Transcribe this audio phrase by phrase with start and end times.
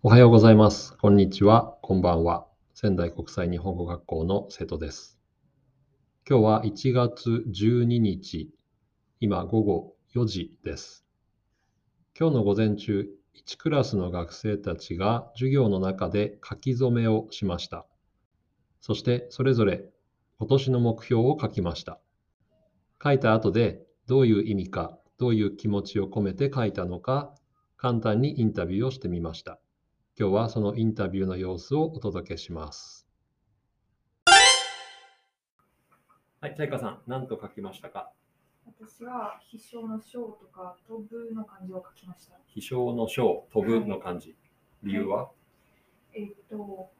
[0.00, 0.96] おはようございます。
[0.96, 1.76] こんにちは。
[1.82, 2.46] こんばんは。
[2.72, 5.18] 仙台国際日本語学校の瀬戸です。
[6.24, 8.48] 今日は1月12日、
[9.18, 11.04] 今午後4時です。
[12.16, 13.08] 今日の午前中、
[13.44, 17.84] 1クラスの学生たちが授業の中で書き初めをしました。
[18.80, 19.82] そしてそれぞれ
[20.38, 21.98] 今年の目標を書きました。
[23.02, 27.34] 書いた後でどういう意味か、どういう気持ちを込めて書いたのか、
[27.76, 29.58] 簡単にインタビューをしてみました。
[30.20, 33.06] 今日はそのインタビューの様子をお届けします。
[36.40, 38.10] はい、チャイカさん、何と書きましたか？
[38.66, 42.34] 私は飛翔の翔とか飛ぶの漢字を書きました。
[42.48, 44.34] 飛翔の翔、飛ぶの漢字。
[44.82, 45.30] 理由は、
[46.12, 46.90] えっと、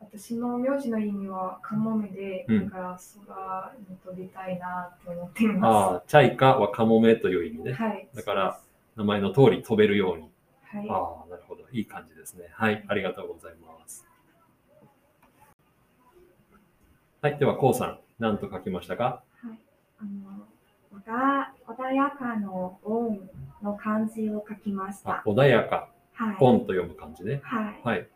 [0.00, 7.64] 私の名字の意味はカモメで、うんだから空に飛びたいなって思っていまああ、チャイカはカモメという意味す。
[7.64, 7.72] ね。
[7.74, 8.08] はい。
[8.14, 8.58] だから
[8.96, 10.30] 名前の通り飛べるように。
[10.74, 11.62] そうです、あはあ、なるほど。
[11.70, 12.48] いい感じですね。
[12.52, 14.06] はい、ありがとうございます。
[17.22, 19.22] はい、では、こうさん、何と書きましたか？
[19.42, 19.58] はい、
[20.00, 20.46] あの
[20.92, 23.16] 穏穏やかの音
[23.62, 25.30] の漢字を書きましあた。
[25.30, 26.36] 穏やか、はい。
[26.40, 27.40] オンと読む漢字ね。
[27.42, 27.80] はい。
[27.82, 28.08] はい。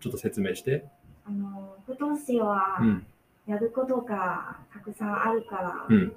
[0.00, 0.86] ちょっと説明して。
[1.24, 3.06] あの今年はうん。
[3.44, 6.14] やることがたくさんあるから、うん。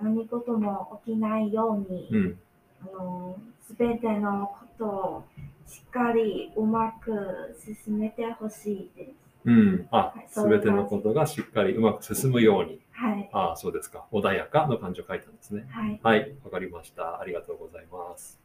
[0.00, 2.38] 何事も起きないように、うん。
[2.82, 5.24] あのすべてのことを
[5.66, 9.10] しっかりうまく進めてほしいです。
[9.44, 9.88] うん。
[9.90, 12.80] あはい、すそういうべてのことがしっかりうまく進むように。
[12.92, 13.30] はい。
[13.32, 14.04] ああ、そうですか。
[14.12, 15.66] 穏やかの漢字を書いたんですね。
[15.70, 16.00] はい。
[16.02, 17.20] はい、わかりました。
[17.20, 18.40] ありがとうございます。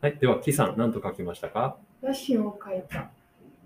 [0.00, 1.76] はい、では、キさん、何と書きましたか？
[2.02, 3.10] 野心を書いた。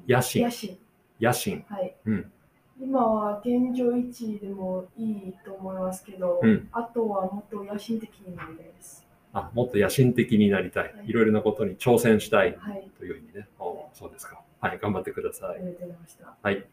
[0.09, 0.51] 野心野。
[0.51, 0.79] 心。
[1.21, 1.65] 野心。
[1.69, 1.95] はい。
[2.07, 2.33] うん。
[2.81, 9.02] 今は現状維持でもいいと思いますけど、うんあとはもっと野心的になりたいです。
[9.35, 10.93] あ、もっと野心的になりたい。
[10.95, 12.91] はいいろいろなことに挑戦したいはい。
[12.99, 13.49] という意味ね。
[13.59, 14.41] おそうですか。
[14.61, 15.57] はい、頑張ってください。
[15.57, 16.35] ありがとうございました。
[16.43, 16.65] はい。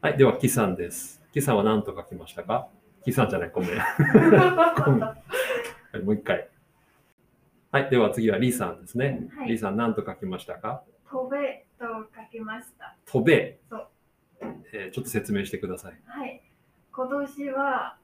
[0.00, 1.22] はい、では、キさんです。
[1.32, 2.68] キさんは何と書きましたか？
[3.04, 3.70] キさんじゃない、ごめん。
[6.04, 6.48] もう一回。
[7.70, 9.28] はい、では次はリーさんですね。
[9.36, 10.82] はいさん何と書きましたか？
[11.10, 12.96] 飛べと書きました。
[13.06, 13.58] 飛べ、
[14.72, 16.00] えーちょっと説明してください。
[16.06, 16.40] はい。
[16.92, 17.97] 今年は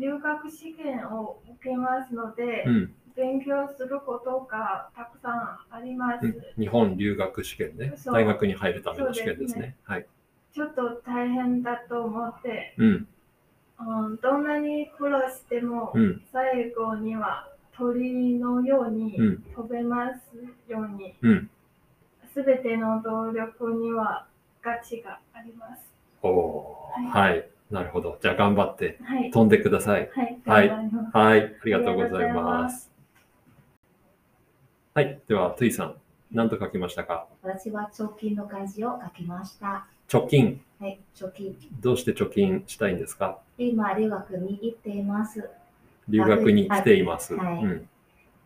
[0.00, 2.94] 留学試験を受けますので、うん。
[3.16, 6.24] 勉強することがたくさんあります。
[6.24, 7.92] うん日本留学試験ね。
[8.06, 9.76] 大学に入るための試験ですそうでね。
[9.84, 10.06] はい。
[10.54, 13.08] ちょっと大変だと思って、うん。
[13.78, 16.22] うん、どんなに苦労しても、うん。
[16.32, 21.50] 最後には鳥のようにうん飛べますように、うん。
[22.32, 24.26] すべての努力には
[24.62, 25.82] 価値があります。
[26.22, 27.50] おおーはい。
[27.70, 28.18] なるほど。
[28.20, 29.30] じゃあ頑張ってはい。
[29.30, 30.10] 飛んでください。
[30.12, 30.38] はい。
[30.44, 30.68] はい
[31.12, 31.42] はい。
[31.42, 32.42] ありがとうございありがとうございま。
[32.42, 32.90] ます
[34.92, 35.20] はい。
[35.28, 35.94] では、トゥイさん、
[36.32, 37.26] 何と書きましたか？
[37.42, 39.86] 私は貯金の漢字を書きました。
[40.08, 40.60] 貯金。
[40.80, 41.56] はい、貯金。
[41.80, 43.38] どうして貯金したいんですか？
[43.56, 45.48] 今、留学に行っています。
[46.08, 47.34] 留学に来ています。
[47.34, 47.88] はいはいうん。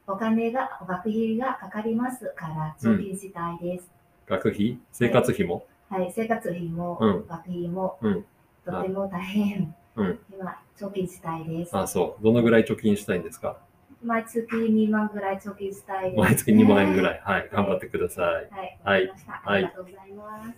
[0.06, 3.90] お金が、学費がかかりますから、貯金したいです。
[4.26, 4.78] 学費？
[4.92, 8.24] 生活費も、はい、生活費も、うん学費も、うん
[8.64, 9.74] とても大変。
[9.96, 11.76] うん今、貯金したいです。
[11.76, 12.24] あ、そう。
[12.24, 13.58] どのぐらい貯金したいんですか？
[14.02, 16.20] 毎月2万ぐらい貯金したいです。
[16.20, 17.20] 毎月2万円ぐらい。
[17.24, 17.48] はい。
[17.52, 18.24] 頑張ってください。
[18.24, 19.12] はい、はい
[19.44, 20.54] ありがとうございます。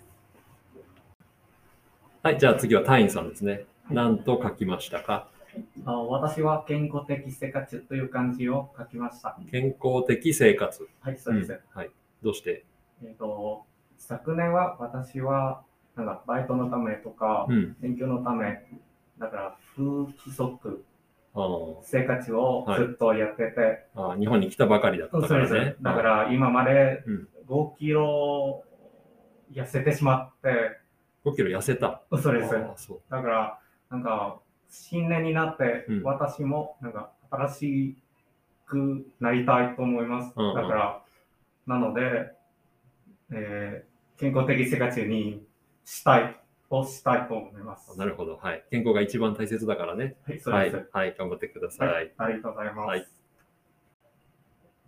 [2.22, 2.38] はい。
[2.38, 3.66] じゃあ次は隊員さんですね。
[3.90, 5.28] 何と書きましたか？
[5.84, 9.38] あ私は健康的生活という漢字を書きました。
[9.50, 10.88] 健康的生活。
[11.00, 11.52] はい、そうです。
[11.52, 11.90] んはい。
[12.22, 12.64] どうして？
[13.04, 13.64] えっ、と、
[13.98, 15.62] 昨年は私は、
[15.96, 17.76] なんかバイトのためとか、うん。
[17.80, 18.62] 勉強のため、
[19.18, 20.84] だから不規則
[21.82, 25.76] 生活をずっとやってて、あ日本に来たばかりだったそうですからね。
[25.80, 28.62] だから今までうん5キロ
[29.52, 30.78] 痩せてしまって、
[31.24, 32.02] 5キロ痩せた。
[32.10, 32.50] そうです。
[33.08, 33.58] だから、
[33.90, 37.96] なんか、新年になってうん、私も、なんか、新し
[38.66, 40.32] くなりたいと思います。
[40.36, 41.02] うんうんだから、
[41.66, 42.32] なので、
[43.30, 45.45] えー健康的生活に
[45.86, 47.96] したい、をしたいと思います。
[47.96, 48.36] なるほど。
[48.36, 48.64] はい。
[48.70, 50.16] 健康が一番大切だからね。
[50.26, 50.88] はい、そうはいです。。
[50.92, 51.14] はい。
[51.16, 51.88] 頑張ってください。
[51.88, 52.86] はい、ありがとうございます。
[52.88, 53.06] はい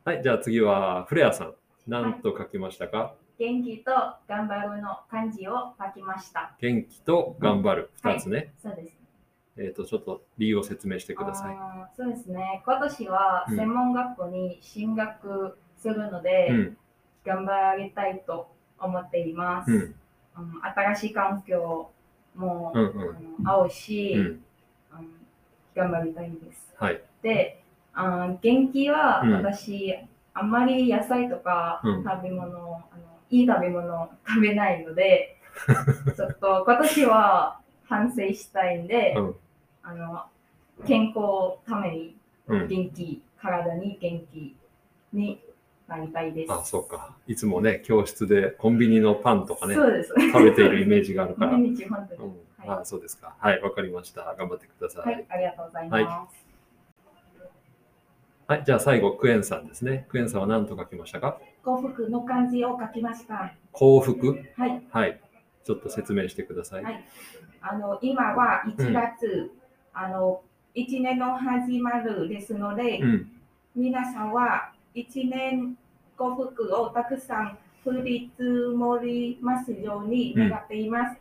[0.04, 0.22] はい。
[0.22, 1.54] じゃあ次は、フレアさん。
[1.86, 3.92] 何と書きましたか、元気と
[4.28, 6.56] 頑張るの漢字を書きました。
[6.60, 7.90] 元気と頑張る。
[8.02, 8.52] はい2つね。
[8.58, 8.98] そうです。
[9.56, 11.56] えっ、と、ちょっと理由を説明してください。
[11.96, 12.62] そうですね。
[12.64, 16.76] 今年はうん専門学校に進学するので、うん。
[17.24, 19.70] 頑張りたいと思っています。
[19.70, 19.94] うん。
[20.75, 21.90] 新しい環境
[22.35, 23.17] も、うんうん。
[23.46, 24.44] あの合うし、うん。
[25.75, 26.75] 頑張りたいです。
[26.76, 27.00] はい。
[27.23, 27.62] で、
[27.94, 29.94] あ元気はうん私、
[30.35, 35.37] あんまり野菜とかうん食べ物、あのいい食べ物を食べないので、
[36.17, 39.37] ちょっと今年は反省したいんで、うん
[39.82, 40.25] あの
[40.87, 42.69] 健康のためにうん。
[42.69, 44.56] 元気、体に元気
[45.12, 45.40] に
[45.88, 46.52] なりたいです。
[46.52, 47.17] あ、そうか。
[47.26, 50.14] いつもね、教室でコンビニのパンとかね、そうです。
[50.32, 51.52] 食べているイメージがあるから。
[51.52, 52.23] 毎日本当に。
[52.23, 53.35] うん、はいあそうですか。
[53.38, 54.35] はい、わかりました。
[54.38, 55.14] 頑張ってください。
[55.14, 56.46] はい、ありがとうございます。
[58.46, 60.06] はい、じゃあ最後、クエンさんですね。
[60.11, 61.38] クエンさんは何と書きましたか？
[61.64, 63.55] 幸福の漢字を書きました。
[63.73, 64.44] 幸福？
[64.56, 64.82] はい。
[64.90, 65.20] はい。
[65.64, 66.85] ちょっと説明してください。
[66.85, 67.05] はい
[67.61, 69.50] あの今は1月、
[69.93, 70.43] あの
[70.76, 73.32] 1年の始まるですので、うん。
[73.76, 75.76] 皆さんは1年
[76.17, 78.43] 幸福をたくさん降り積
[78.76, 81.17] もりますように願っています。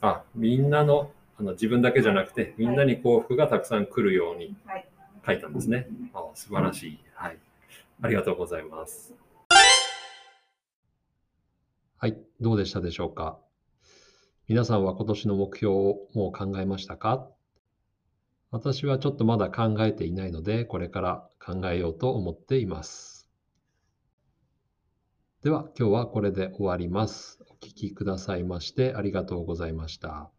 [0.00, 4.86] あ、みんなの、あの自分だけじゃなくて、みんなに幸福がたくさん来るようにはい。
[5.26, 5.86] 書いたんですね。
[6.14, 6.98] あ素晴らしい。
[7.14, 7.38] はい。
[8.02, 9.14] ありがとうございます。
[11.98, 13.38] はい、どうでしたでしょうか？
[14.48, 17.28] 皆さんは今年の目標をもう考えましたか？
[18.50, 23.30] 私はちょっとまだ考えていないので、これから考えようと思っています。
[25.42, 27.38] では、今日はこれで終わります。
[27.48, 30.30] お聴きくださいましてありがとうございました。